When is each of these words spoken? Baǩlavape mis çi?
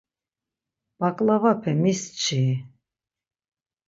Baǩlavape 0.97 1.71
mis 1.81 2.01
çi? 2.21 2.41